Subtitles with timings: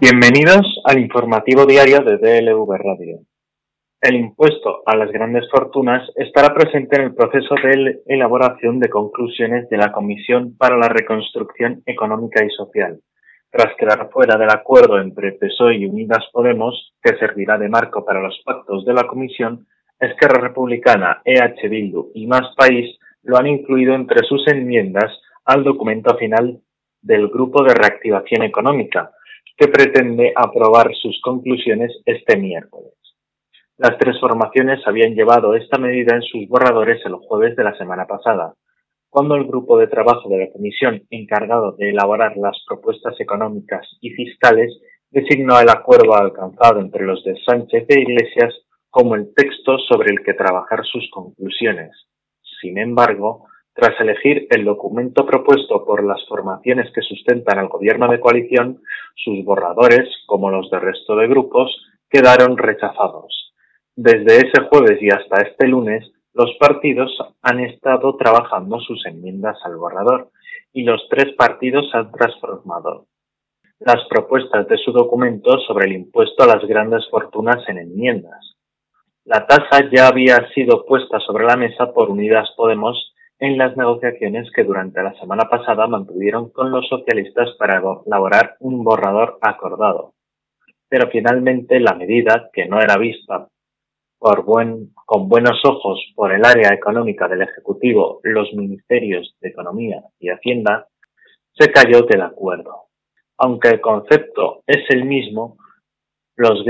[0.00, 3.18] Bienvenidos al informativo diario de DLV Radio.
[4.00, 9.68] El impuesto a las grandes fortunas estará presente en el proceso de elaboración de conclusiones
[9.68, 12.98] de la Comisión para la Reconstrucción Económica y Social,
[13.50, 18.22] tras quedar fuera del acuerdo entre PSOE y Unidas Podemos, que servirá de marco para
[18.22, 19.66] los pactos de la Comisión,
[19.98, 25.12] Esquerra Republicana, EH Bildu y Más País lo han incluido entre sus enmiendas
[25.44, 26.58] al documento final
[27.02, 29.10] del Grupo de Reactivación Económica,
[29.60, 32.94] que pretende aprobar sus conclusiones este miércoles.
[33.76, 38.06] Las tres formaciones habían llevado esta medida en sus borradores el jueves de la semana
[38.06, 38.54] pasada,
[39.10, 44.10] cuando el grupo de trabajo de la Comisión encargado de elaborar las propuestas económicas y
[44.12, 48.54] fiscales designó el acuerdo alcanzado entre los de Sánchez e Iglesias
[48.88, 51.90] como el texto sobre el que trabajar sus conclusiones.
[52.62, 53.44] Sin embargo,
[53.80, 58.82] tras elegir el documento propuesto por las formaciones que sustentan al gobierno de coalición,
[59.16, 61.74] sus borradores, como los del resto de grupos,
[62.10, 63.54] quedaron rechazados.
[63.96, 67.10] Desde ese jueves y hasta este lunes, los partidos
[67.42, 70.30] han estado trabajando sus enmiendas al borrador
[70.72, 73.06] y los tres partidos han transformado
[73.80, 78.56] las propuestas de su documento sobre el impuesto a las grandes fortunas en enmiendas.
[79.24, 84.50] La tasa ya había sido puesta sobre la mesa por Unidas Podemos en las negociaciones
[84.54, 90.12] que durante la semana pasada mantuvieron con los socialistas para elaborar un borrador acordado.
[90.88, 93.48] Pero finalmente la medida, que no era vista
[94.18, 100.28] por con buenos ojos por el área económica del Ejecutivo, los ministerios de Economía y
[100.28, 100.88] Hacienda,
[101.58, 102.88] se cayó del acuerdo.
[103.38, 105.56] Aunque el concepto es el mismo,
[106.36, 106.62] los,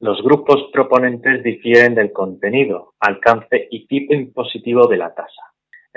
[0.00, 5.47] los grupos proponentes difieren del contenido, alcance y tipo impositivo de la tasa.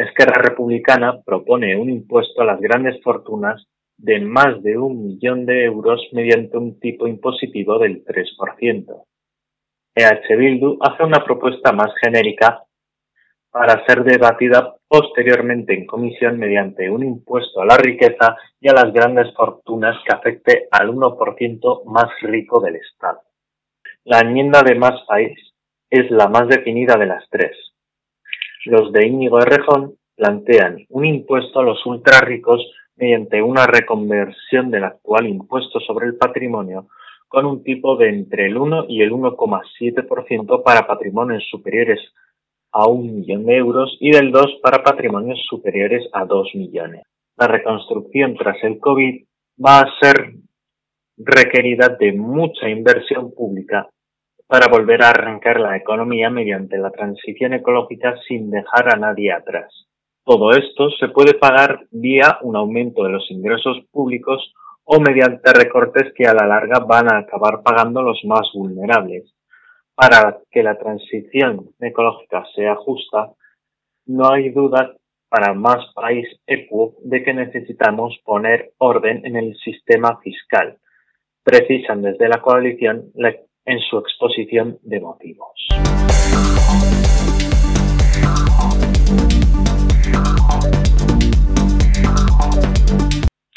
[0.01, 3.67] Esquerra Republicana propone un impuesto a las grandes fortunas
[3.97, 9.03] de más de un millón de euros mediante un tipo impositivo del 3%.
[9.95, 12.63] EH Bildu hace una propuesta más genérica
[13.51, 18.93] para ser debatida posteriormente en comisión mediante un impuesto a la riqueza y a las
[18.93, 23.21] grandes fortunas que afecte al 1% más rico del Estado.
[24.05, 25.37] La enmienda de Más País
[25.89, 27.70] es la más definida de las tres.
[28.65, 32.61] Los de Íñigo Errejón plantean un impuesto a los ultrarricos
[32.95, 36.87] mediante una reconversión del actual impuesto sobre el patrimonio
[37.27, 41.99] con un tipo de entre el 1 y el 1,7% para patrimonios superiores
[42.71, 47.03] a un millón de euros y del 2 para patrimonios superiores a 2 millones.
[47.37, 49.23] La reconstrucción tras el COVID
[49.65, 50.33] va a ser
[51.17, 53.89] requerida de mucha inversión pública
[54.51, 59.87] para volver a arrancar la economía mediante la transición ecológica sin dejar a nadie atrás.
[60.25, 64.53] Todo esto se puede pagar vía un aumento de los ingresos públicos
[64.83, 69.33] o mediante recortes que a la larga van a acabar pagando los más vulnerables.
[69.95, 73.31] Para que la transición ecológica sea justa,
[74.05, 74.97] no hay duda
[75.29, 80.75] para más país equo de que necesitamos poner orden en el sistema fiscal.
[81.41, 83.11] Precisan desde la coalición
[83.65, 85.67] en su exposición de motivos.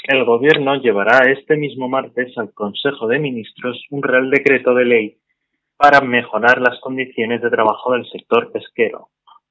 [0.07, 5.17] El Gobierno llevará este mismo martes al Consejo de Ministros un Real Decreto de Ley
[5.77, 9.09] para mejorar las condiciones de trabajo del sector pesquero.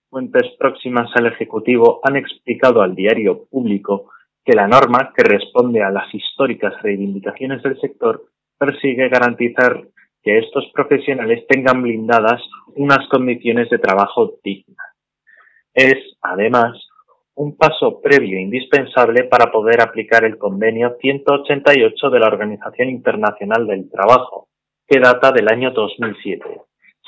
[0.10, 4.12] Fuentes próximas al Ejecutivo han explicado al diario público
[4.46, 8.26] que la norma, que responde a las históricas reivindicaciones del sector,
[8.60, 9.88] persigue garantizar
[10.24, 12.42] que estos profesionales tengan blindadas
[12.76, 14.88] unas condiciones de trabajo dignas.
[15.74, 16.78] Es, además,
[17.36, 23.68] un paso previo e indispensable para poder aplicar el convenio 188 de la Organización Internacional
[23.68, 24.48] del Trabajo,
[24.88, 26.44] que data del año 2007.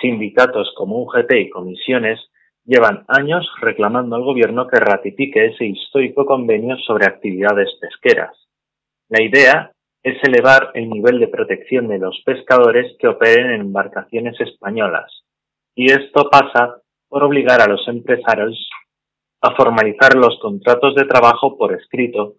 [0.02, 2.20] Sindicatos como UGT y comisiones
[2.66, 8.36] llevan años reclamando al gobierno que ratifique ese histórico convenio sobre actividades pesqueras.
[9.10, 9.72] La idea
[10.06, 15.24] es elevar el nivel de protección de los pescadores que operen en embarcaciones españolas,
[15.74, 16.78] y esto pasa
[17.10, 18.70] por obligar a los empresarios
[19.42, 22.36] a formalizar los contratos de trabajo por escrito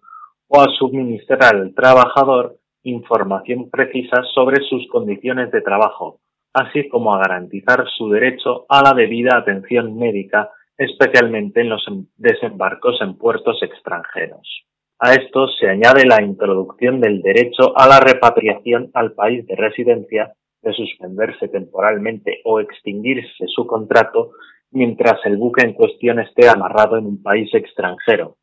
[0.47, 6.21] o a suministrar al trabajador información precisa sobre sus condiciones de trabajo,
[6.53, 12.05] así como a garantizar su derecho a la debida atención médica, especialmente en los em-,
[12.15, 14.63] desembarcos en puertos extranjeros.
[14.99, 20.33] A esto se añade la introducción del derecho a la repatriación al país de residencia
[20.63, 24.31] de suspenderse temporalmente o extinguirse su contrato
[24.71, 28.37] mientras el buque en cuestión esté amarrado en un país extranjero.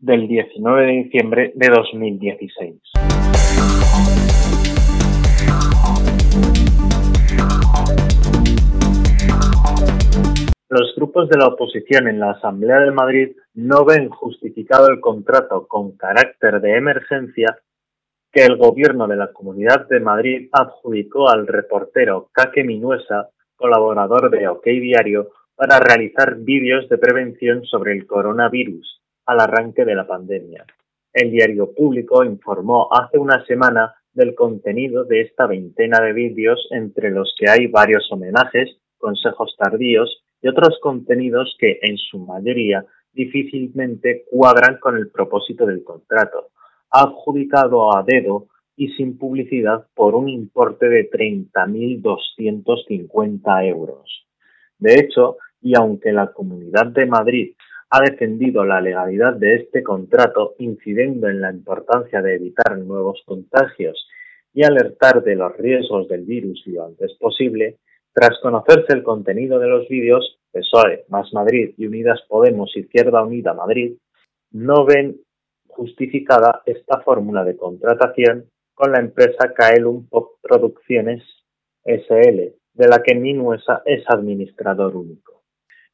[0.00, 2.82] del 19 de diciembre de 2016.
[10.74, 15.66] Los grupos de la oposición en la Asamblea de Madrid no ven justificado el contrato
[15.69, 17.58] con carácter de emergencia
[18.32, 24.48] que el gobierno de la Comunidad de Madrid adjudicó al reportero Caque Minuesa, colaborador de
[24.48, 30.64] OK Diario, para realizar vídeos de prevención sobre el coronavirus al arranque de la pandemia.
[31.12, 37.10] El diario público informó hace una semana del contenido de esta veintena de vídeos entre
[37.10, 44.24] los que hay varios homenajes, consejos tardíos y otros contenidos que, en su mayoría, difícilmente
[44.30, 46.48] cuadran con el propósito del contrato,
[46.90, 54.26] adjudicado a dedo y sin publicidad por un importe de 30.250 euros.
[54.78, 57.54] De hecho, y aunque la Comunidad de Madrid
[57.90, 64.08] ha defendido la legalidad de este contrato, incidiendo en la importancia de evitar nuevos contagios
[64.54, 67.76] y alertar de los riesgos del virus lo antes posible,
[68.12, 73.55] tras conocerse el contenido de los vídeos, PSOE, Más Madrid y Unidas Podemos Izquierda Unida
[73.55, 73.97] Madrid
[74.50, 75.17] no ven
[75.67, 81.23] justificada esta fórmula de contratación con la empresa Kaelum Pop Producciones
[81.85, 85.43] SL, de la que Minuesa es administrador único.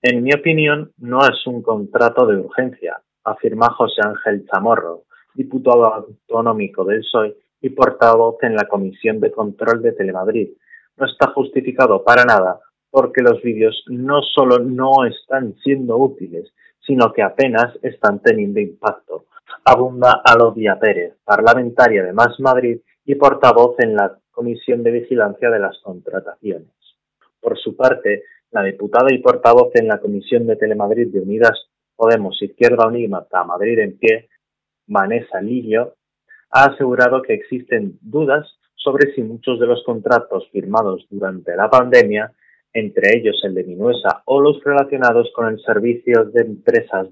[0.02, 5.04] En mi opinión, no es un contrato de urgencia, afirma José Ángel Chamorro,
[5.34, 10.50] diputado autonómico del PSOE y portavoz en la Comisión de Control de Telemadrid.
[10.98, 12.60] No está justificado para nada
[12.90, 19.26] porque los vídeos no solo no están siendo útiles, sino que apenas están teniendo impacto,
[19.64, 25.58] abunda Alodia Pérez, parlamentaria de Más Madrid y portavoz en la Comisión de Vigilancia de
[25.58, 26.72] las Contrataciones.
[27.40, 31.68] Por su parte, la diputada y portavoz en la Comisión de Telemadrid de Unidas
[31.98, 34.28] Podemos Izquierda Unida Madrid en pie,
[34.86, 35.96] Vanessa Lillo,
[36.48, 38.46] ha asegurado que existen dudas
[38.78, 42.32] sobre si muchos de los contratos firmados durante la pandemia,
[42.72, 47.08] entre ellos el de Minuesa o los relacionados con el servicio de empresas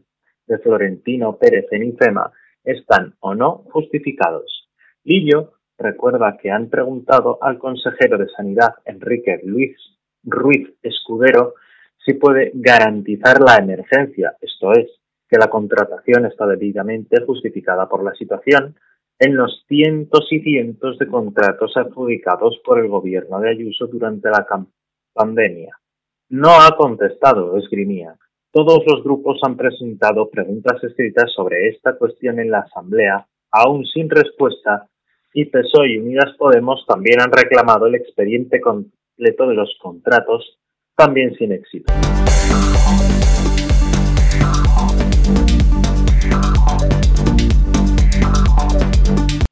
[0.47, 2.33] de Florentino Pérez en IFEMA
[2.65, 4.71] están o no justificados.
[5.05, 9.77] Lillo recuerda que han preguntado al consejero de Sanidad, Enrique Luis
[10.23, 11.55] Ruiz Escudero,
[12.05, 14.89] si puede garantizar la emergencia, esto es,
[15.29, 18.77] que la contratación está debidamente justificada por la situación,
[19.19, 24.47] en los cientos y cientos de contratos adjudicados por el gobierno de Ayuso durante la
[25.13, 25.77] pandemia.
[26.29, 28.15] No ha contestado, esgrimía.
[28.53, 34.11] Todos los grupos han presentado preguntas escritas sobre esta cuestión en la Asamblea, aún sin
[34.11, 34.89] respuesta,
[35.33, 40.59] y PSOE y Unidas Podemos también han reclamado el expediente completo de los contratos,
[40.97, 41.93] también sin éxito.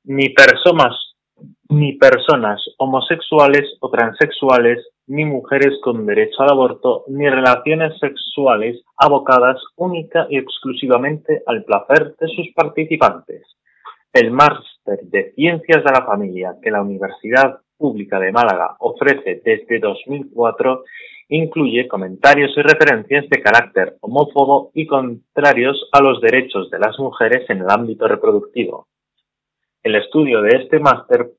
[0.05, 0.95] Ni personas,
[1.69, 9.61] ni personas homosexuales o transexuales ni mujeres con derecho al aborto, ni relaciones sexuales abocadas
[9.77, 13.43] única y exclusivamente al placer de sus participantes.
[14.13, 19.79] El máster de Ciencias de la Familia que la Universidad Pública de Málaga ofrece desde
[19.81, 20.85] 2004
[21.29, 27.49] incluye comentarios y referencias de carácter homófobo y contrarios a los derechos de las mujeres
[27.49, 28.87] en el ámbito reproductivo.
[29.85, 31.33] El estudio de este máster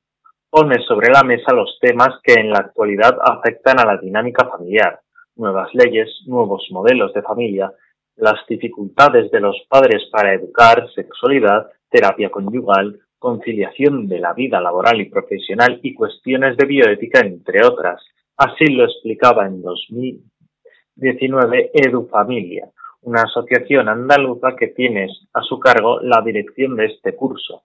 [0.51, 4.99] pone sobre la mesa los temas que en la actualidad afectan a la dinámica familiar,
[5.35, 7.71] nuevas leyes, nuevos modelos de familia,
[8.17, 15.01] las dificultades de los padres para educar, sexualidad, terapia conyugal, conciliación de la vida laboral
[15.01, 18.05] y profesional y cuestiones de bioética, entre otras.
[18.37, 22.69] Así lo explicaba en 2019 EduFamilia,
[23.01, 27.63] una asociación andaluza que tiene a su cargo la dirección de este curso.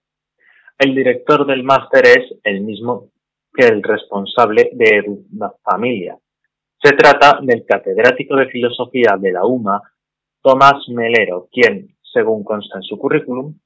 [0.81, 3.11] El director del máster es el mismo
[3.53, 6.17] que el responsable de la familia.
[6.83, 9.83] Se trata del catedrático de filosofía de la UMA,
[10.41, 13.59] Tomás Melero, quien, según consta en su currículum,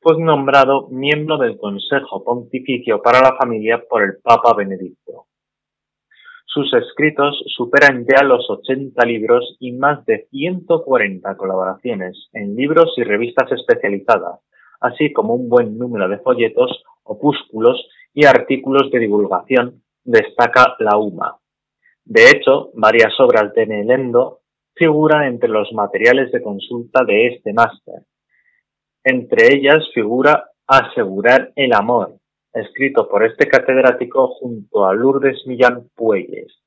[0.00, 5.26] fue nombrado miembro del Consejo Pontificio para la Familia por el Papa Benedicto.
[6.44, 13.02] Sus escritos superan ya los 80 libros y más de 140 colaboraciones en libros y
[13.02, 14.38] revistas especializadas,
[14.80, 21.36] así como un buen número de folletos, opúsculos y artículos de divulgación, destaca la UMA.
[22.04, 24.40] De hecho, varias obras de Melendo
[24.74, 28.02] figuran entre los materiales de consulta de este máster.
[29.04, 32.14] Entre ellas figura Asegurar el amor,
[32.52, 36.62] escrito por este catedrático junto a Lourdes Millán Puelles.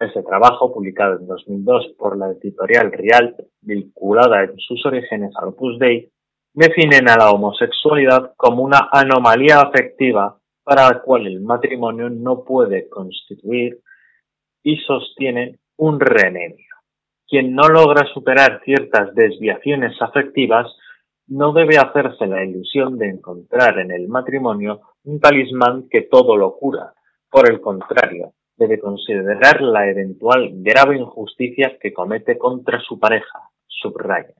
[0.00, 5.78] Ese trabajo, publicado en 2002 por la editorial Rialt, vinculada en sus orígenes al Opus
[5.78, 6.10] Dei,
[6.54, 12.88] definen a la homosexualidad como una anomalía afectiva para la cual el matrimonio no puede
[12.88, 13.78] constituir
[14.62, 16.72] y sostienen un remedio.
[17.26, 20.66] Quien no logra superar ciertas desviaciones afectivas
[21.26, 26.56] no debe hacerse la ilusión de encontrar en el matrimonio un talismán que todo lo
[26.56, 26.92] cura.
[27.30, 34.34] Por el contrario, debe considerar la eventual grave injusticia que comete contra su pareja, subraya.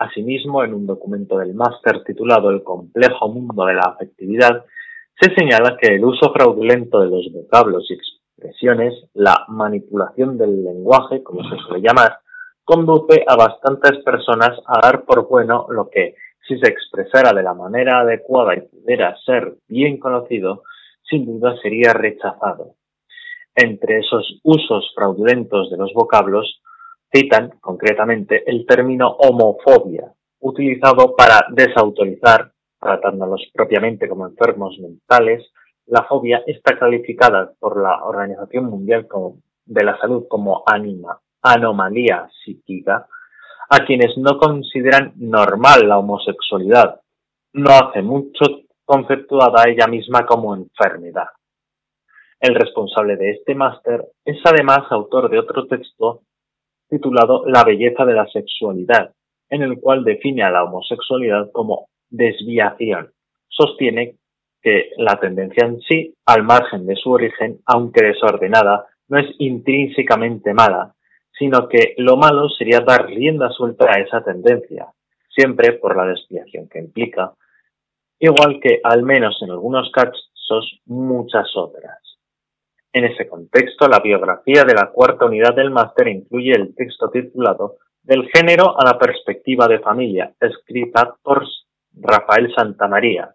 [0.00, 4.64] Asimismo, en un documento del máster titulado El complejo mundo de la afectividad,
[5.20, 11.22] se señala que el uso fraudulento de los vocablos y expresiones, la manipulación del lenguaje,
[11.22, 12.16] como se suele llamar,
[12.64, 16.14] conduce a bastantes personas a dar por bueno lo que,
[16.48, 20.62] si se expresara de la manera adecuada y pudiera ser bien conocido,
[21.02, 22.76] sin duda sería rechazado.
[23.54, 26.59] Entre esos usos fraudulentos de los vocablos,
[27.12, 35.50] citan concretamente el término homofobia, utilizado para desautorizar, tratándolos propiamente como enfermos mentales.
[35.86, 39.06] La fobia está calificada por la Organización Mundial
[39.66, 43.06] de la Salud como anima, anomalía psíquica
[43.68, 47.00] a quienes no consideran normal la homosexualidad.
[47.52, 48.44] No hace mucho
[48.84, 51.28] conceptuada ella misma como enfermedad.
[52.40, 56.22] El responsable de este máster es además autor de otro texto
[56.90, 59.12] titulado La belleza de la sexualidad,
[59.48, 63.10] en el cual define a la homosexualidad como desviación.
[63.48, 64.16] Sostiene
[64.62, 70.52] que la tendencia en sí, al margen de su origen, aunque desordenada, no es intrínsecamente
[70.52, 70.94] mala,
[71.38, 74.86] sino que lo malo sería dar rienda suelta a esa tendencia,
[75.34, 77.32] siempre por la desviación que implica,
[78.18, 82.09] igual que, al menos en algunos casos, muchas otras.
[82.92, 87.76] En ese contexto, la biografía de la cuarta unidad del máster incluye el texto titulado
[88.02, 91.44] Del género a la perspectiva de familia, escrita por
[91.94, 93.32] Rafael Santamaría,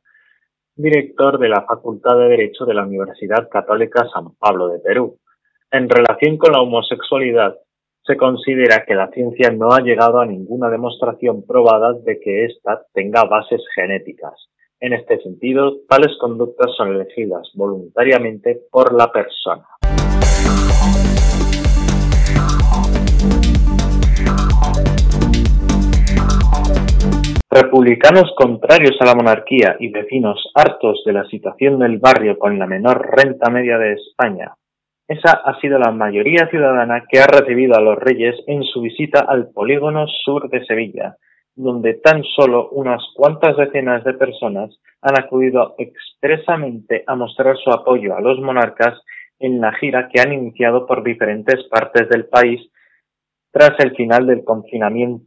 [0.75, 5.19] director de la Facultad de Derecho de la Universidad Católica San Pablo de Perú.
[5.71, 7.55] En relación con la homosexualidad,
[8.05, 12.85] se considera que la ciencia no ha llegado a ninguna demostración probada de que ésta
[12.93, 14.33] tenga bases genéticas.
[14.85, 19.65] En este sentido, tales conductas son elegidas voluntariamente por la persona.
[27.49, 32.67] Republicanos contrarios a la monarquía y vecinos hartos de la situación del barrio con la
[32.67, 34.53] menor renta media de España
[35.07, 39.19] esa ha sido la mayoría ciudadana que ha recibido a los reyes en su visita
[39.19, 41.17] al polígono sur de Sevilla,
[41.55, 48.15] donde tan solo unas cuantas decenas de personas han acudido expresamente a mostrar su apoyo
[48.15, 49.01] a los monarcas
[49.39, 52.69] en la gira que han iniciado por diferentes partes del país
[53.51, 55.25] tras el final del confinamiento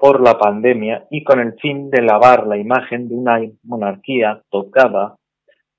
[0.00, 5.16] por la pandemia y con el fin de lavar la imagen de una monarquía tocada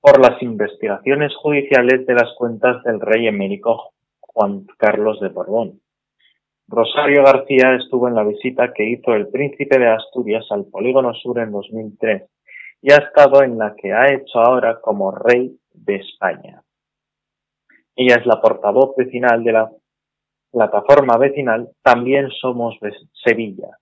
[0.02, 5.83] por las investigaciones judiciales de las cuentas del rey emérico Juan Carlos de Borbón.
[6.68, 11.40] Rosario García estuvo en la visita que hizo el príncipe de Asturias al Polígono Sur
[11.40, 12.24] en 2003
[12.82, 16.62] y ha estado en la que ha hecho ahora como rey de España.
[17.96, 19.72] Ella es la portavoz vecinal de la
[20.52, 22.78] plataforma vecinal También Somos
[23.24, 23.78] Sevilla,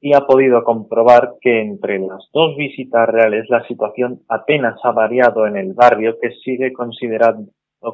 [0.00, 5.46] y ha podido comprobar que entre las dos visitas reales la situación apenas ha variado
[5.46, 7.46] en el barrio que sigue considerado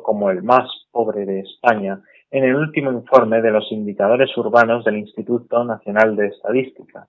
[0.02, 4.98] como el más pobre de España en el último informe de los indicadores urbanos del
[4.98, 7.08] Instituto Nacional de Estadística.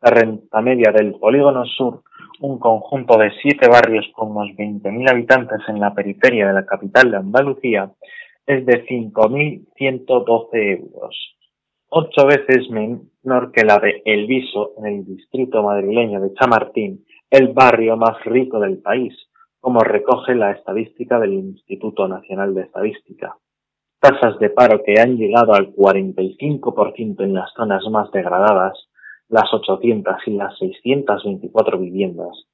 [0.00, 2.02] La renta media del Polígono Sur,
[2.40, 7.10] un conjunto de siete barrios con unos 20.000 habitantes en la periferia de la capital
[7.10, 7.90] de Andalucía,
[8.46, 11.36] es de 5.112 euros,
[11.90, 17.48] ocho veces menor que la de El Viso, en el distrito madrileño de Chamartín, el
[17.48, 19.14] barrio más rico del país,
[19.60, 23.36] como recoge la estadística del Instituto Nacional de Estadística.
[24.00, 28.78] Tasas de paro que han llegado al 45% en las zonas más degradadas,
[29.28, 32.46] las 800 y las 624 viviendas.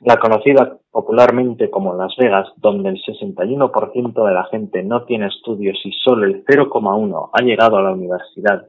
[0.00, 5.76] La conocida popularmente como Las Vegas, donde el 61% de la gente no tiene estudios
[5.84, 8.68] y solo el 0,1 ha llegado a la universidad,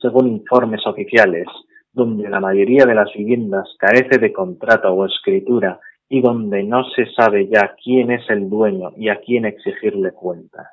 [0.00, 1.46] según informes oficiales,
[1.92, 5.78] donde la mayoría de las viviendas carece de contrato o escritura
[6.08, 10.72] y donde no se sabe ya quién es el dueño y a quién exigirle cuenta.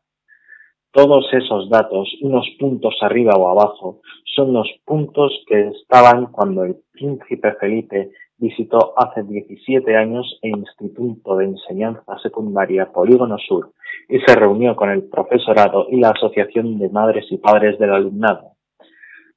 [0.91, 4.01] Todos esos datos, unos puntos arriba o abajo,
[4.35, 11.35] son los puntos que estaban cuando el príncipe Felipe visitó hace 17 años el Instituto
[11.35, 13.73] de Enseñanza Secundaria Polígono Sur
[14.07, 18.53] y se reunió con el profesorado y la Asociación de Madres y Padres del Alumnado.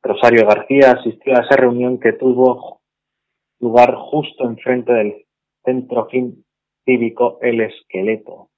[0.03, 2.81] Rosario García asistió a esa reunión que tuvo
[3.61, 5.27] lugar justo enfrente del
[5.65, 6.09] centro
[6.85, 8.49] cívico El Esqueleto,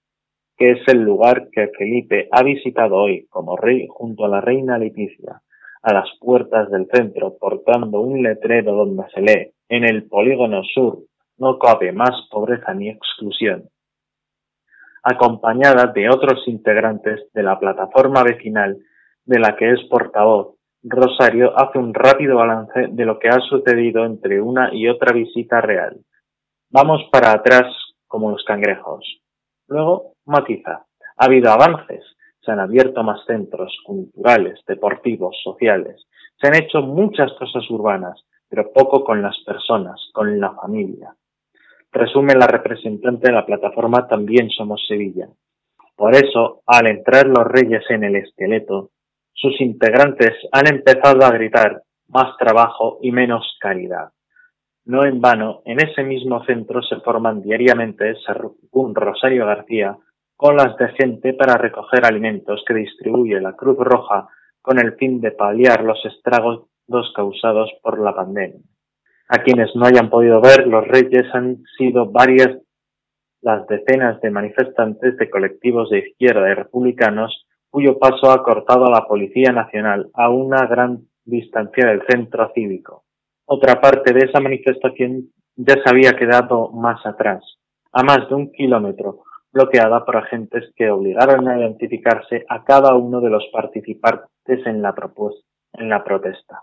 [0.56, 4.78] que es el lugar que Felipe ha visitado hoy como rey junto a la reina
[4.78, 5.42] Leticia,
[5.82, 10.98] a las puertas del centro, portando un letrero donde se lee, en el polígono sur
[11.36, 13.68] no cabe más pobreza ni exclusión,
[15.02, 18.78] acompañada de otros integrantes de la plataforma vecinal
[19.24, 20.54] de la que es portavoz
[20.86, 25.62] Rosario hace un rápido balance de lo que ha sucedido entre una y otra visita
[25.62, 25.98] real.
[26.70, 27.64] Vamos para atrás
[28.06, 29.22] como los cangrejos.
[29.66, 30.86] Luego matiza.
[31.16, 32.04] Ha habido avances.
[32.40, 36.06] Se han abierto más centros culturales, deportivos, sociales.
[36.40, 41.14] Se han hecho muchas cosas urbanas, pero poco con las personas, con la familia.
[41.90, 45.28] Resume la representante de la plataforma También Somos Sevilla.
[45.96, 48.90] Por eso, al entrar los reyes en el esqueleto,
[49.32, 54.10] sus integrantes han empezado a gritar más trabajo y menos caridad.
[54.86, 59.96] No en vano, en ese mismo centro se forman diariamente, según Rosario García,
[60.44, 64.28] colas de gente para recoger alimentos que distribuye la Cruz Roja
[64.60, 66.66] con el fin de paliar los estragos
[67.14, 68.60] causados por la pandemia.
[69.30, 72.58] A quienes no hayan podido ver, los reyes han sido varias
[73.40, 78.90] las decenas de manifestantes de colectivos de izquierda y republicanos cuyo paso ha cortado a
[78.90, 83.04] la Policía Nacional a una gran distancia del centro cívico.
[83.46, 87.42] Otra parte de esa manifestación ya se había quedado más atrás,
[87.92, 89.22] a más de un kilómetro,
[89.54, 94.92] bloqueada por agentes que obligaron a identificarse a cada uno de los participantes en la,
[95.74, 96.62] en la protesta.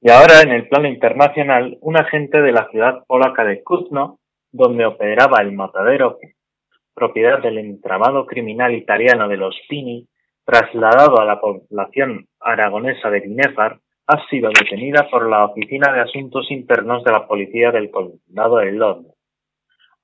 [0.00, 4.18] Y ahora, en el plano internacional, un agente de la ciudad polaca de Kutno,
[4.52, 6.18] donde operaba el matadero,
[6.94, 10.08] propiedad del entramado criminal italiano de los Pini,
[10.44, 16.50] trasladado a la población aragonesa de Binefar, ha sido detenida por la Oficina de Asuntos
[16.50, 19.14] Internos de la Policía del Condado de Londres,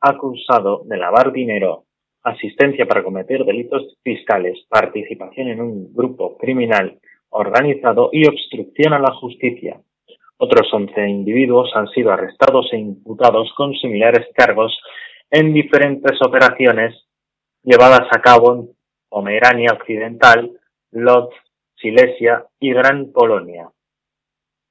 [0.01, 1.85] acusado de lavar dinero,
[2.25, 6.99] asistencia para cometer delitos fiscales, participación en un grupo criminal
[7.31, 9.81] organizado y obstrucción a la justicia.
[10.37, 14.77] Otros 11 individuos han sido arrestados e imputados con similares cargos
[15.31, 17.07] en diferentes operaciones
[17.63, 18.69] llevadas a cabo en
[19.09, 20.51] Pomerania Occidental,
[20.91, 21.33] Lodz,
[21.77, 23.69] Silesia y Gran Polonia.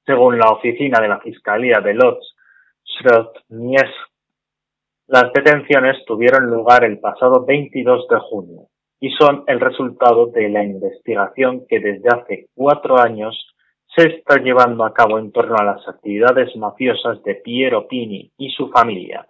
[0.04, 2.24] Según la oficina de la Fiscalía de Lodz,
[2.84, 3.94] Srodniesk,
[5.06, 10.64] las detenciones tuvieron lugar el pasado 22 de junio y son el resultado de la
[10.64, 13.36] investigación que desde hace cuatro años
[13.94, 18.50] se está llevando a cabo en torno a las actividades mafiosas de Piero Pini y
[18.50, 19.26] su familia.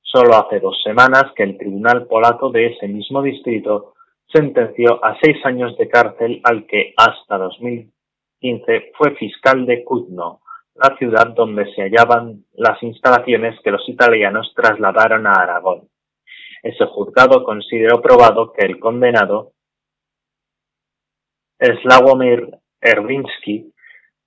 [0.00, 3.94] Solo hace dos semanas que el tribunal polaco de ese mismo distrito
[4.32, 7.38] sentenció a seis años de cárcel al que hasta
[8.40, 10.40] 2015 fue fiscal de Kutno,
[10.74, 15.88] la ciudad donde se hallaban las instalaciones que los italianos trasladaron a Aragón.
[16.62, 19.52] Ese juzgado consideró probado que el condenado
[21.58, 22.48] Slawomir
[22.80, 23.72] Erwinsky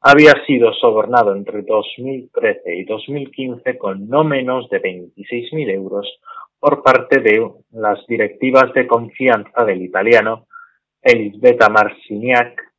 [0.01, 6.19] había sido sobornado entre 2013 y 2015 con no menos de 26.000 euros
[6.59, 10.47] por parte de las directivas de confianza del italiano
[11.01, 12.72] Elisbeta Marciniak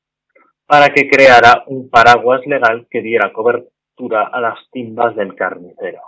[0.66, 6.00] para que creara un paraguas legal que diera cobertura a las timbas del carnicero.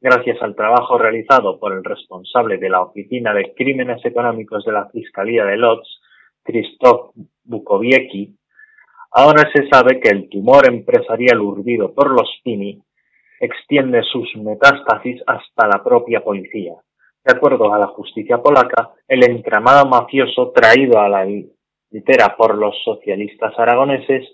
[0.00, 4.88] Gracias al trabajo realizado por el responsable de la Oficina de Crímenes Económicos de la
[4.90, 5.88] Fiscalía de Lodz,
[6.44, 8.38] Krzysztof Bukowiecki,
[9.10, 12.78] Ahora se sabe que el tumor empresarial urdido por los Pini
[13.40, 16.74] extiende sus metástasis hasta la propia policía,
[17.24, 21.26] De acuerdo a la justicia polaca, el entramado mafioso traído a la
[21.90, 24.28] litera por los socialistas aragoneses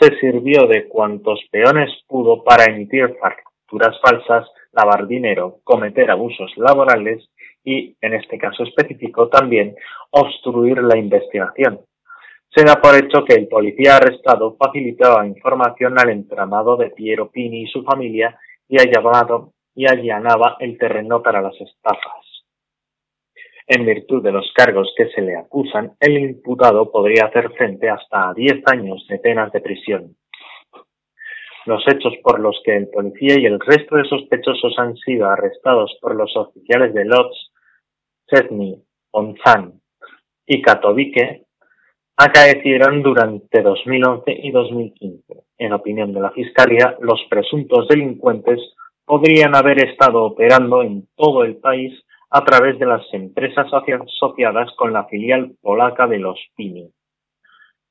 [0.00, 7.28] se sirvió de cuantos peones pudo para emitir facturas falsas, lavar dinero, cometer abusos laborales
[7.64, 9.74] y, en este caso específico, también
[10.10, 11.80] obstruir la investigación.
[12.54, 17.62] Se da por hecho que el policía arrestado facilitaba información al entramado de Piero Pini
[17.62, 18.78] y su familia y
[19.86, 22.27] allanaba el terreno para las estafas.
[23.70, 28.30] En virtud de los cargos que se le acusan, el imputado podría hacer frente hasta
[28.30, 30.16] a 10 años de penas de prisión.
[31.66, 35.94] Los hechos por los que el policía y el resto de sospechosos han sido arrestados
[36.00, 37.36] por los oficiales de Lodz,
[38.26, 39.74] Chesney, Onzan
[40.46, 41.44] y Katowice
[42.16, 45.44] acaecieron durante 2011 y 2015.
[45.58, 48.60] En opinión de la Fiscalía, los presuntos delincuentes
[49.04, 51.92] podrían haber estado operando en todo el país
[52.30, 56.90] a través de las empresas asociadas con la filial polaca de los Pini.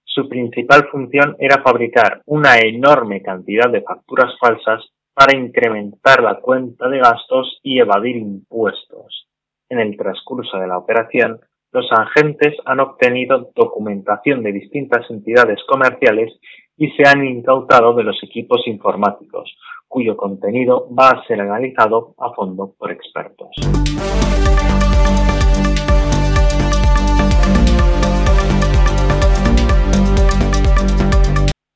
[0.04, 6.88] Su principal función era fabricar una enorme cantidad de facturas falsas para incrementar la cuenta
[6.89, 9.28] de gastos y evadir impuestos.
[9.69, 11.39] En el transcurso de la operación,
[11.71, 16.34] los agentes han obtenido documentación de distintas entidades comerciales
[16.78, 19.52] y se han incautado de los equipos informáticos,
[19.88, 23.50] cuyo contenido va a ser analizado a fondo por expertos.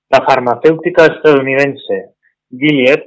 [0.09, 2.15] La farmacéutica estadounidense
[2.49, 3.03] Gilead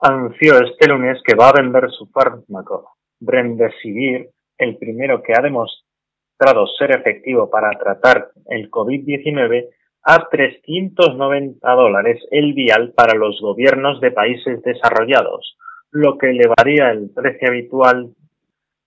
[0.00, 6.66] anunció este lunes que va a vender su fármaco Remdesivir, el primero que ha demostrado
[6.78, 9.68] ser efectivo para tratar el COVID-19,
[10.10, 15.58] a 390 dólares el vial para los gobiernos de países desarrollados,
[15.90, 18.14] lo que elevaría el precio habitual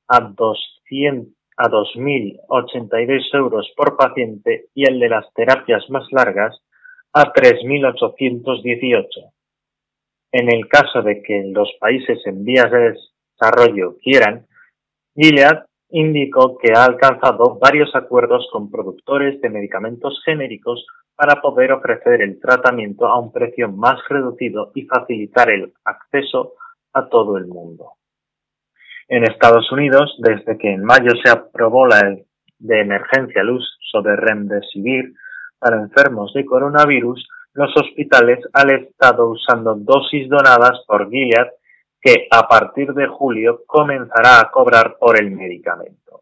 [0.08, 6.60] a 200 a 2.082 euros por paciente y el de las terapias más largas
[7.14, 9.06] a 3.818.
[10.32, 12.96] En el caso de que los países en vías de
[13.38, 14.48] desarrollo quieran,
[15.16, 22.22] Gilead indicó que ha alcanzado varios acuerdos con productores de medicamentos genéricos para poder ofrecer
[22.22, 26.54] el tratamiento a un precio más reducido y facilitar el acceso
[26.94, 27.94] a todo el mundo.
[29.08, 32.16] En Estados Unidos, desde que en mayo se aprobó la
[32.60, 35.14] de emergencia luz sobre Remdesivir
[35.60, 41.50] para enfermos de coronavirus, los hospitales han estado usando dosis donadas por Gilead
[42.02, 46.22] que a partir de julio comenzará a cobrar por el medicamento.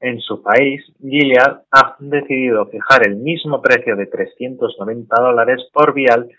[0.00, 6.30] En su país, Gilead ha decidido fijar el mismo precio de 390 dólares por vial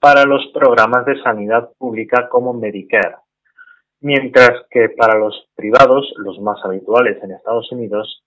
[0.00, 3.18] para los programas de sanidad pública como Medicare,
[4.00, 8.22] mientras que para los privados, los más habituales en Estados Unidos,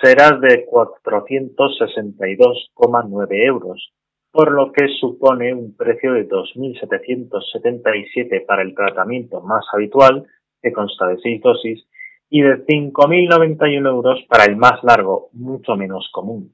[0.00, 3.92] será de 462,9 euros,
[4.36, 10.26] por lo que supone un precio de 2.777 para el tratamiento más habitual,
[10.60, 11.88] que consta de 6 dosis,
[12.28, 16.52] y de 5.091 euros para el más largo, mucho menos común.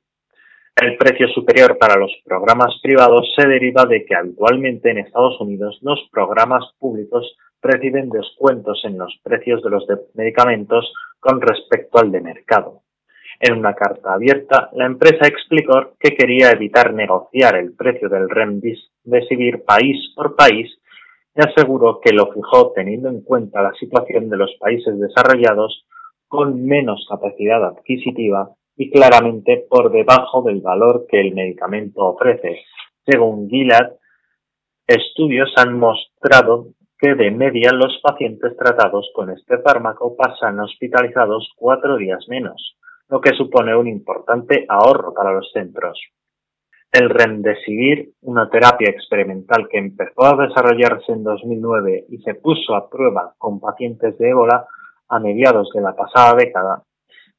[0.77, 5.81] El precio superior para los programas privados se deriva de que habitualmente en Estados Unidos
[5.83, 12.21] los programas públicos reciben descuentos en los precios de los medicamentos con respecto al de
[12.21, 12.83] mercado.
[13.45, 19.65] En una carta abierta, la empresa explicó que quería evitar negociar el precio del Remdesivir
[19.65, 20.71] país por país
[21.35, 25.85] y aseguró que lo fijó teniendo en cuenta la situación de los países desarrollados
[26.29, 32.61] con menos capacidad adquisitiva y claramente por debajo del valor que el medicamento ofrece.
[33.05, 33.91] Según Gilead,
[34.87, 41.97] estudios han mostrado que de media los pacientes tratados con este fármaco pasan hospitalizados cuatro
[41.97, 42.77] días menos,
[43.13, 46.01] lo que supone un importante ahorro para los centros.
[46.91, 52.89] El Remdesivir, una terapia experimental que empezó a desarrollarse en 2009 y se puso a
[52.89, 54.67] prueba con pacientes de ébola
[55.11, 56.85] a mediados de la pasada década,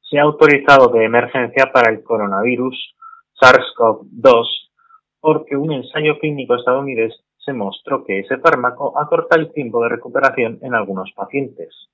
[0.00, 2.94] se ha autorizado de emergencia para el coronavirus
[3.42, 4.46] SARS-CoV-2
[5.18, 10.60] porque un ensayo clínico estadounidense se mostró que ese fármaco acorta el tiempo de recuperación
[10.62, 11.88] en algunos pacientes.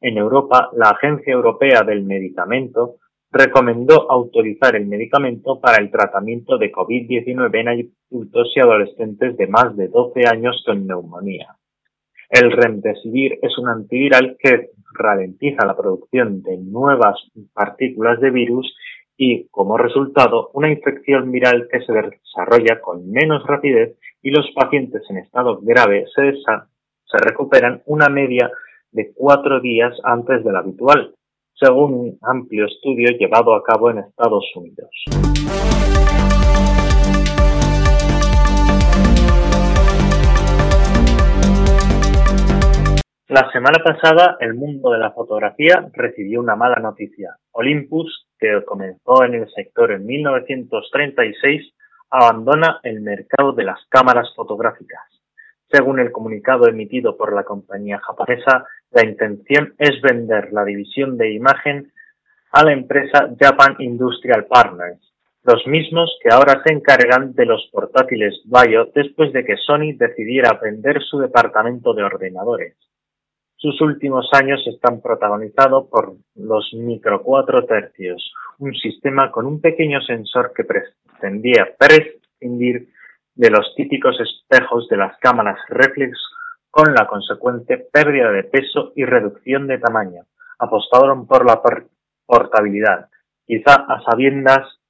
[0.00, 2.94] En Europa, la Agencia Europea del Medicamento
[3.30, 7.68] recomendó autorizar el medicamento para el tratamiento de COVID-19 en
[8.10, 11.56] adultos y adolescentes de más de 12 años con neumonía.
[12.30, 17.16] El remdesivir es un antiviral que ralentiza la producción de nuevas
[17.54, 18.74] partículas de virus
[19.16, 25.02] y, como resultado, una infección viral que se desarrolla con menos rapidez y los pacientes
[25.10, 26.32] en estado grave se,
[27.18, 28.50] recuperan una media
[28.92, 31.14] de cuatro días antes del habitual,
[31.60, 34.90] según un amplio estudio llevado a cabo en Estados Unidos.
[43.28, 47.36] La semana pasada, el mundo de la fotografía recibió una mala noticia.
[47.52, 51.74] Olympus, que comenzó en el sector en 1936,
[52.10, 55.02] abandona el mercado de las cámaras fotográficas.
[55.70, 61.32] Según el comunicado emitido por la compañía japonesa, la intención es vender la división de
[61.32, 61.92] imagen
[62.52, 65.00] a la empresa Japan Industrial Partners,
[65.44, 70.58] los mismos que ahora se encargan de los portátiles Bayo después de que Sony decidiera
[70.62, 72.76] vender su departamento de ordenadores.
[73.56, 80.00] Sus últimos años están protagonizados por los micro 4 tercios, un sistema con un pequeño
[80.02, 82.88] sensor que pretendía prescindir
[83.34, 86.18] de los típicos espejos de las cámaras reflex
[86.70, 90.24] con la consecuente pérdida de peso y reducción de tamaño.
[90.58, 91.62] Apostaron por la
[92.26, 93.08] portabilidad,
[93.46, 94.80] quizá a sabiendas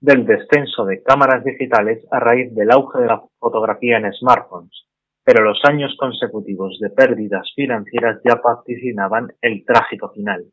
[0.00, 4.88] del descenso de cámaras digitales a raíz del auge de la fotografía en smartphones
[5.28, 10.46] pero los años consecutivos de pérdidas financieras ya vaticinaban el trágico final.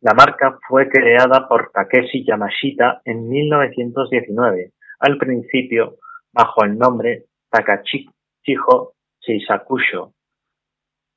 [0.00, 5.96] La marca fue creada por Takeshi Yamashita en 1919, al principio
[6.32, 10.14] bajo el nombre Takachiho Shisakusho,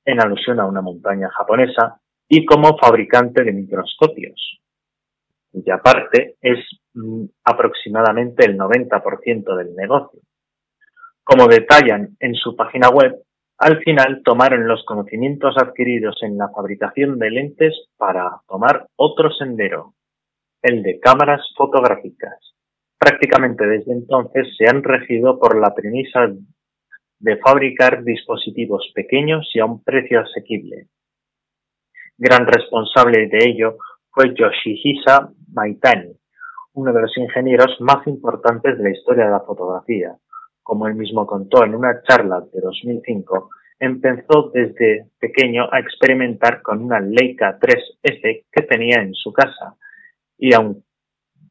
[0.06, 4.62] en alusión a una montaña japonesa, y como fabricante de microscopios,
[5.52, 6.60] cuya parte es
[6.94, 10.22] mm, aproximadamente el 90% del negocio.
[11.24, 13.22] Como detallan en su página web,
[13.58, 19.94] al final tomaron los conocimientos adquiridos en la fabricación de lentes para tomar otro sendero,
[20.64, 22.56] el de cámaras fotográficas.
[22.98, 26.32] Prácticamente desde entonces se han regido por la premisa
[27.22, 30.88] de fabricar dispositivos pequeños y a un precio asequible.
[32.18, 33.78] Gran responsable de ello
[34.10, 36.14] fue Yoshihisa Maitani,
[36.74, 40.16] uno de los ingenieros más importantes de la historia de la fotografía,
[40.64, 46.84] como él mismo contó en una charla de 2005, empezó desde pequeño a experimentar con
[46.84, 49.76] una Leica 3S que tenía en su casa
[50.38, 50.52] y,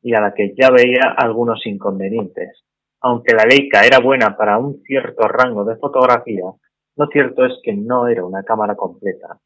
[0.02, 2.64] y a la que ya veía algunos inconvenientes.
[3.02, 6.44] Aunque la Leica era buena para un cierto rango de fotografía,
[6.96, 9.38] lo cierto es que no era una cámara completa.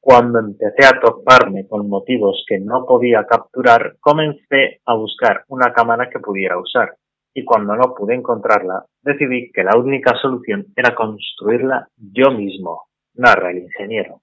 [0.00, 6.08] Cuando empecé a toparme con motivos que no podía capturar, comencé a buscar una cámara
[6.08, 6.96] que pudiera usar
[7.36, 13.50] y cuando no pude encontrarla, decidí que la única solución era construirla yo mismo, narra
[13.50, 14.22] el ingeniero.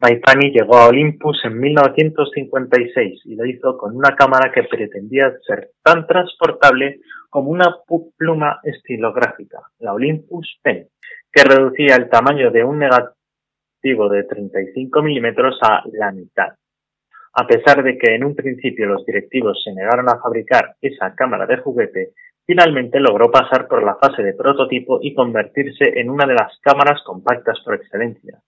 [0.00, 5.70] Maitani llegó a Olympus en 1956 y lo hizo con una cámara que pretendía ser
[5.82, 7.76] tan transportable como una
[8.16, 10.86] pluma estilográfica, la Olympus Pen,
[11.32, 16.54] que reducía el tamaño de un negativo de 35 milímetros a la mitad.
[17.34, 21.46] A pesar de que en un principio los directivos se negaron a fabricar esa cámara
[21.46, 22.12] de juguete,
[22.48, 27.02] Finalmente logró pasar por la fase de prototipo y convertirse en una de las cámaras
[27.04, 28.40] compactas por excelencia.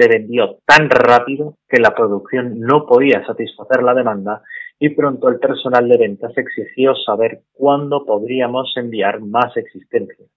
[0.00, 4.42] Se vendió tan rápido que la producción no podía satisfacer la demanda
[4.78, 10.30] y pronto el personal de ventas exigió saber cuándo podríamos enviar más existencias.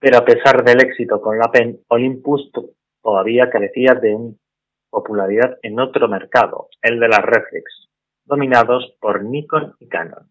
[0.00, 2.50] Pero a pesar del éxito con la PEN, Olympus
[3.00, 4.34] todavía carecía de
[4.90, 7.88] popularidad en otro mercado, el de las reflex,
[8.24, 10.28] dominados por Nikon y Canon.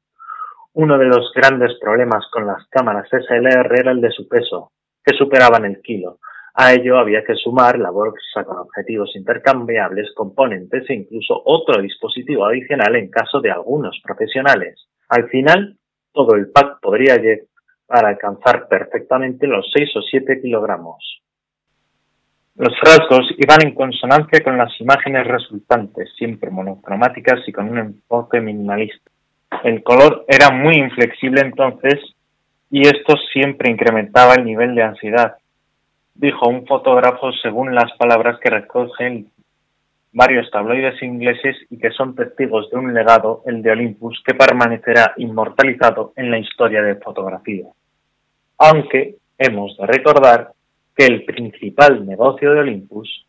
[0.73, 4.73] Uno de los grandes problemas con las cámaras SLR era el de su peso,
[5.05, 6.19] que superaban el kilo.
[6.57, 12.45] A ello había que sumar la bolsa con objetivos intercambiables, componentes e incluso otro dispositivo
[12.45, 14.87] adicional en caso de algunos profesionales.
[15.09, 15.77] Al final,
[16.13, 17.45] todo el pack podría llegar
[17.89, 21.21] a alcanzar perfectamente los 6 o 7 kilogramos.
[22.55, 28.39] Los rasgos iban en consonancia con las imágenes resultantes, siempre monocromáticas y con un enfoque
[28.39, 29.11] minimalista.
[29.61, 31.95] El color era muy inflexible entonces
[32.71, 35.35] y esto siempre incrementaba el nivel de ansiedad,
[36.15, 39.31] dijo un fotógrafo según las palabras que recogen
[40.11, 45.13] varios tabloides ingleses y que son testigos de un legado, el de Olympus, que permanecerá
[45.17, 47.67] inmortalizado en la historia de fotografía.
[48.57, 50.51] Aunque hemos de recordar
[50.95, 53.27] que el principal negocio de Olympus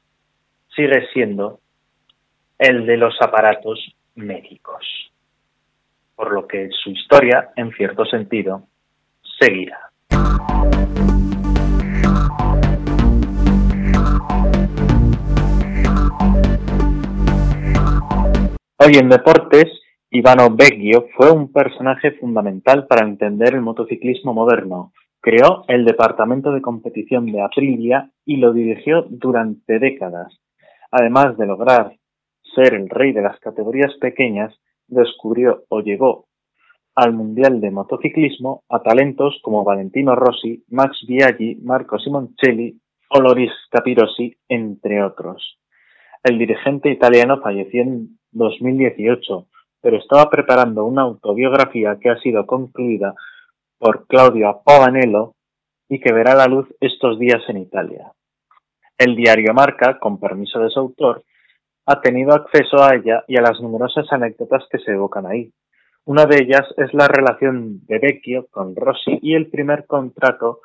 [0.74, 1.58] sigue siendo
[2.58, 5.06] el de los aparatos médicos
[6.16, 8.66] por lo que su historia, en cierto sentido,
[9.38, 9.90] seguirá.
[18.86, 19.64] Hoy en deportes,
[20.10, 24.92] Ivano Beggio fue un personaje fundamental para entender el motociclismo moderno.
[25.20, 30.38] Creó el departamento de competición de Aprilia y lo dirigió durante décadas.
[30.92, 31.96] Además de lograr
[32.54, 34.54] ser el rey de las categorías pequeñas,
[34.86, 36.26] descubrió o llegó
[36.94, 43.50] al Mundial de Motociclismo a talentos como Valentino Rossi, Max Biaggi, Marco Simoncelli o Loris
[43.68, 45.58] Capirossi, entre otros.
[46.26, 49.46] El dirigente italiano falleció en 2018,
[49.80, 53.14] pero estaba preparando una autobiografía que ha sido concluida
[53.78, 55.34] por Claudio Pavanello
[55.88, 58.10] y que verá la luz estos días en Italia.
[58.98, 61.22] El diario Marca, con permiso de su autor,
[61.86, 65.52] ha tenido acceso a ella y a las numerosas anécdotas que se evocan ahí.
[66.06, 70.58] Una de ellas es la relación de Vecchio con Rossi y el primer contrato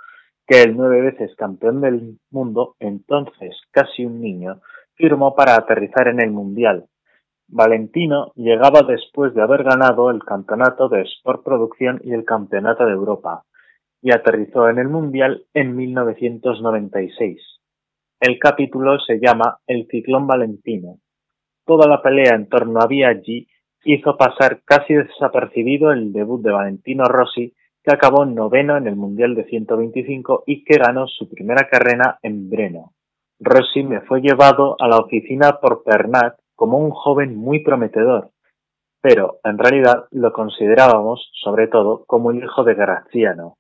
[0.47, 4.60] que el nueve veces campeón del mundo, entonces casi un niño,
[5.02, 6.86] firmó para aterrizar en el Mundial.
[7.48, 12.94] Valentino llegaba después de haber ganado el campeonato de Sport Producción y el campeonato de
[12.94, 13.44] Europa,
[14.02, 17.42] y aterrizó en el Mundial en 1996.
[18.20, 21.00] El capítulo se llama El ciclón Valentino.
[21.66, 23.48] Toda la pelea en torno a Biaggi
[23.84, 29.34] hizo pasar casi desapercibido el debut de Valentino Rossi, que acabó noveno en el Mundial
[29.34, 32.94] de 125 y que ganó su primera carrera en Breno.
[33.44, 38.30] Rossi me fue llevado a la oficina por Pernat como un joven muy prometedor,
[39.02, 43.58] pero en realidad lo considerábamos, sobre todo, como el hijo de Graziano,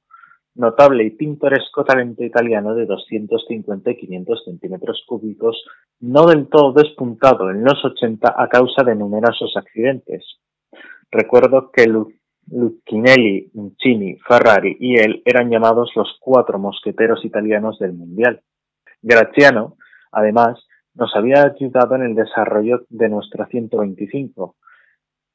[0.53, 5.65] notable y pintoresco talento italiano de 250 y 500 centímetros cúbicos,
[5.99, 10.23] no del todo despuntado en los 80 a causa de numerosos accidentes.
[11.09, 11.91] Recuerdo que
[12.51, 18.43] Lucchinelli, Uncini, Ferrari y él eran llamados los cuatro mosqueteros italianos del Mundial.
[19.01, 19.77] Graziano,
[20.11, 24.55] además, nos había ayudado en el desarrollo de nuestra 125.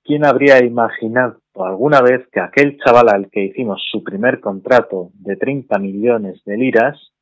[0.05, 5.37] ¿Quién habría imaginado alguna vez que aquel chaval al que hicimos su primer contrato de
[5.37, 7.12] 30 millones de liras,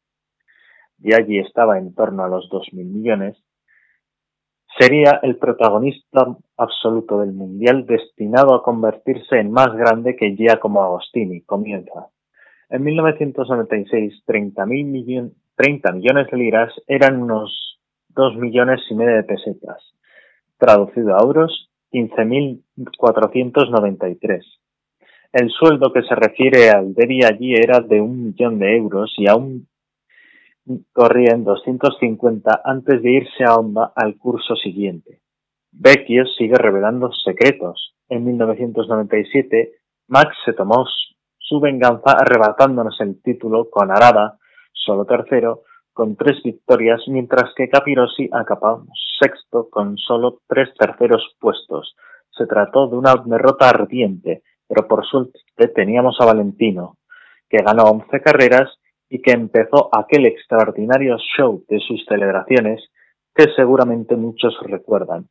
[0.98, 3.36] y allí estaba en torno a los 2.000 millones,
[4.78, 6.26] sería el protagonista
[6.56, 12.08] absoluto del Mundial destinado a convertirse en más grande que Giacomo Agostini, comienza.
[12.68, 19.24] En 1996, 30, millones 30 millones de liras eran unos 2 millones y medio de
[19.24, 19.82] pesetas.
[20.58, 24.42] Traducido a euros, 15.493.
[25.32, 29.28] El sueldo que se refiere al de allí era de un millón de euros y
[29.28, 29.66] aún
[30.92, 35.20] corrían 250 antes de irse a Honda al curso siguiente.
[35.72, 37.94] Vecchio sigue revelando secretos.
[38.08, 39.72] En 1997,
[40.08, 40.86] Max se tomó
[41.38, 44.38] su venganza arrebatándonos el título con Arada,
[44.74, 48.84] solo tercero, con tres victorias, mientras que Capirossi acabó
[49.18, 51.96] sexto con solo tres terceros puestos.
[52.30, 56.98] Se trató de una derrota ardiente, pero por suerte teníamos a Valentino,
[57.48, 58.70] que ganó once carreras
[59.08, 62.90] y que empezó aquel extraordinario show de sus celebraciones
[63.34, 65.28] que seguramente muchos recuerdan.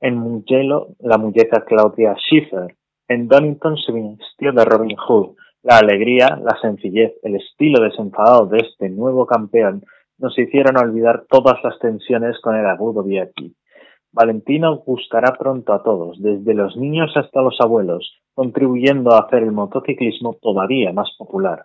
[0.00, 2.76] En Mugello, la muñeca Claudia Schiffer.
[3.08, 5.34] En Donington se vistió de Robin Hood.
[5.62, 9.82] La alegría, la sencillez, el estilo desenfadado de este nuevo campeón
[10.16, 13.54] nos hicieron olvidar todas las tensiones con el agudo aquí.
[14.12, 19.52] Valentino gustará pronto a todos, desde los niños hasta los abuelos, contribuyendo a hacer el
[19.52, 21.64] motociclismo todavía más popular.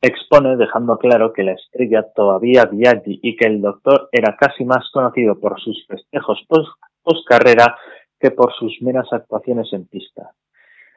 [0.00, 4.90] Expone dejando claro que la estrella todavía Biaggi y que el doctor era casi más
[4.92, 7.76] conocido por sus festejos post, carrera
[8.20, 10.30] que por sus meras actuaciones en pista.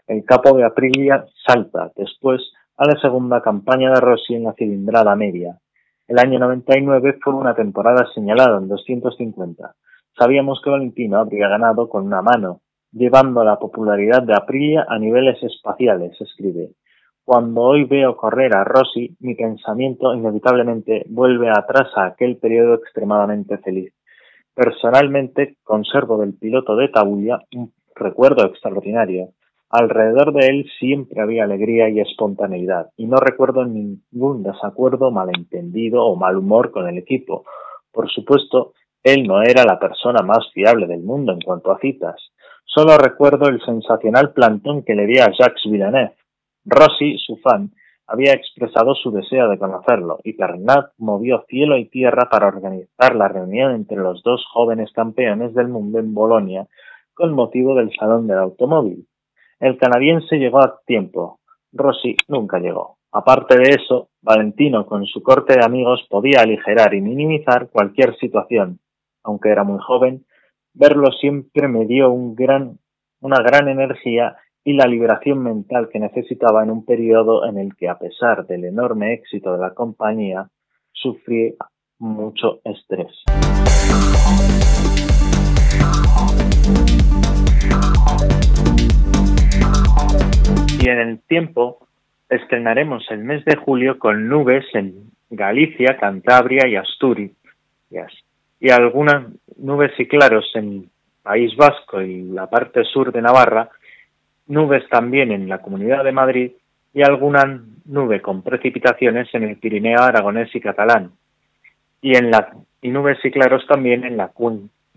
[0.08, 2.41] El capo de Aprilia salta después
[2.78, 5.60] a la segunda campaña de Rossi en la cilindrada media,
[6.08, 9.76] el año 99 fue una temporada señalada en 250.
[10.17, 12.62] Sabíamos que Valentino habría ganado con una mano,
[12.93, 16.70] llevando la popularidad de Aprilia a niveles espaciales, escribe.
[17.26, 23.58] Cuando hoy veo correr a Rossi, mi pensamiento inevitablemente vuelve atrás a aquel periodo extremadamente
[23.58, 23.93] feliz.
[24.56, 29.34] Personalmente conservo del piloto de Tabulla un recuerdo extraordinario.
[29.70, 36.15] Alrededor de él siempre había alegría y espontaneidad, y no recuerdo ningún desacuerdo, malentendido o
[36.15, 37.44] mal humor con el equipo.
[37.92, 42.15] Por supuesto, él no era la persona más fiable del mundo en cuanto a citas.
[42.63, 46.15] Solo recuerdo el sensacional plantón que le di a Jacques Villeneuve.
[46.63, 47.72] Rossi, su fan,
[48.08, 53.28] había expresado su deseo de conocerlo, y Bernat movió cielo y tierra para organizar la
[53.28, 56.68] reunión entre los dos jóvenes campeones del mundo en Bolonia
[57.13, 59.06] con motivo del Salón del Automóvil.
[59.60, 61.40] El canadiense llegó a tiempo.
[61.72, 62.98] Rossi nunca llegó.
[63.12, 68.80] Aparte de eso, Valentino con su corte de amigos podía aligerar y minimizar cualquier situación.
[69.24, 70.26] Aunque era muy joven,
[70.74, 76.86] verlo siempre me dio una gran energía y la liberación mental que necesitaba en un
[76.86, 80.50] periodo en el que, a pesar del enorme éxito de la compañía,
[80.92, 81.54] sufría
[81.98, 83.24] mucho estrés.
[90.88, 91.85] Y en el tiempo
[92.29, 97.33] estrenaremos el mes de julio con nubes en Galicia, Cantabria y Asturias
[98.62, 99.25] y algunas
[99.58, 100.90] nubes y claros en
[101.23, 103.69] País Vasco y la parte sur de Navarra,
[104.48, 106.52] nubes también en la Comunidad de Madrid
[106.94, 111.12] y alguna nube con precipitaciones en el Pirineo aragonés y catalán
[112.02, 114.31] y en la y nubes y claros también en la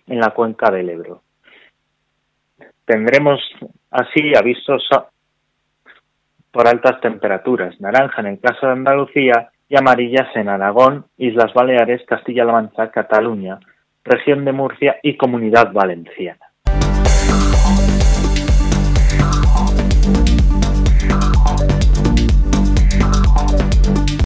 [0.07, 1.25] en la cuenca del Ebro.
[2.85, 3.41] Tendremos
[3.91, 4.89] así avisos
[6.53, 12.03] por altas temperaturas, naranja en el caso de Andalucía y amarillas en Aragón, Islas Baleares,
[12.07, 13.61] Castilla-La Mancha, Cataluña,
[14.05, 16.47] región de Murcia y Comunidad Valenciana.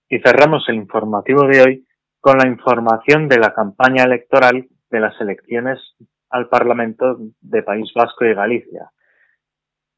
[0.09, 1.87] Y cerramos el informativo de hoy
[2.21, 5.79] con la información de la campaña electoral de las elecciones
[6.31, 8.91] al Parlamento de País Vasco y Galicia.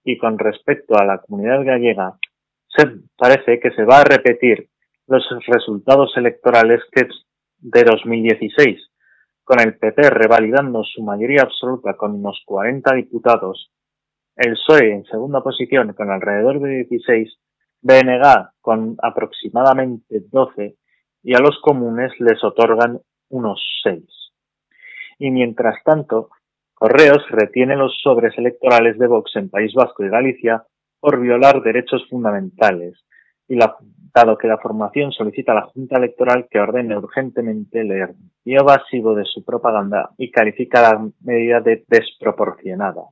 [0.08, 2.16] Y con respecto a la comunidad gallega,
[2.68, 2.86] se
[3.18, 4.68] parece que se va a repetir
[5.08, 7.08] los resultados electorales que
[7.58, 8.78] de 2016,
[9.42, 13.72] con el PP revalidando su mayoría absoluta con unos 40 diputados,
[14.36, 17.38] el PSOE en segunda posición con alrededor de 16,
[17.82, 20.76] BNG con aproximadamente 12
[21.24, 23.00] y a los comunes les otorgan
[23.30, 24.04] unos 6.
[25.18, 26.30] Y mientras tanto,
[26.78, 30.62] Correos retiene los sobres electorales de Vox en País Vasco y Galicia
[31.00, 33.02] por violar derechos fundamentales,
[33.48, 33.58] y
[34.14, 39.14] dado que la formación solicita a la Junta Electoral que ordene urgentemente el envío básico
[39.14, 43.04] de su propaganda y califica la medida de desproporcionada,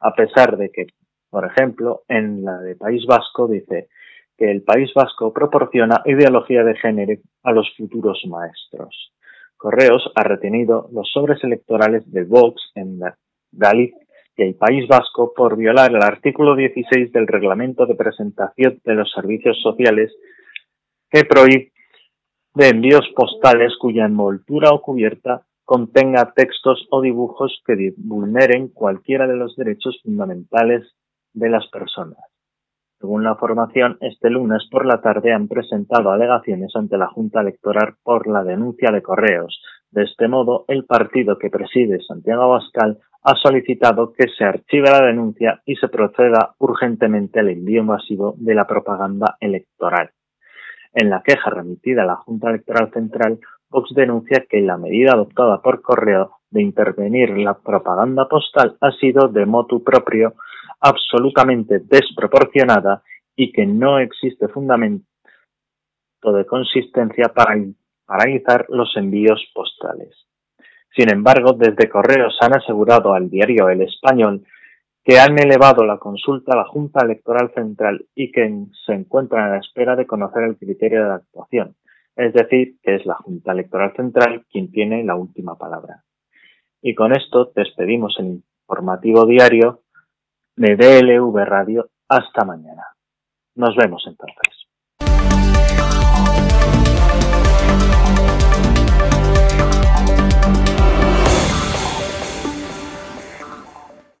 [0.00, 0.86] a pesar de que,
[1.30, 3.86] por ejemplo, en la de País Vasco dice
[4.36, 9.12] que el País Vasco proporciona ideología de género a los futuros maestros.
[9.62, 12.98] Correos ha retenido los sobres electorales de Vox en
[13.52, 13.96] Galicia
[14.36, 19.12] y el País Vasco por violar el artículo 16 del Reglamento de Presentación de los
[19.12, 20.12] Servicios Sociales
[21.08, 21.70] que prohíbe
[22.56, 29.54] envíos postales cuya envoltura o cubierta contenga textos o dibujos que vulneren cualquiera de los
[29.54, 30.92] derechos fundamentales
[31.34, 32.31] de las personas.
[33.02, 37.96] Según la formación, este lunes por la tarde han presentado alegaciones ante la Junta Electoral
[38.04, 39.60] por la denuncia de correos.
[39.90, 45.04] De este modo, el partido que preside Santiago Abascal ha solicitado que se archive la
[45.04, 50.10] denuncia y se proceda urgentemente al envío masivo de la propaganda electoral.
[50.94, 55.60] En la queja remitida a la Junta Electoral Central, Vox denuncia que la medida adoptada
[55.60, 60.34] por correo de intervenir la propaganda postal ha sido de motu propio
[60.80, 63.02] absolutamente desproporcionada
[63.36, 65.06] y que no existe fundamento
[66.22, 67.56] de consistencia para
[68.06, 70.26] paralizar los envíos postales.
[70.94, 74.44] Sin embargo, desde Correos han asegurado al diario El Español
[75.04, 79.54] que han elevado la consulta a la Junta Electoral Central y que se encuentran a
[79.54, 81.74] la espera de conocer el criterio de actuación,
[82.14, 86.04] es decir, que es la Junta Electoral Central quien tiene la última palabra.
[86.82, 89.81] Y con esto despedimos el informativo diario
[90.62, 91.90] de DLV Radio.
[92.08, 92.86] Hasta mañana.
[93.56, 94.61] Nos vemos entonces.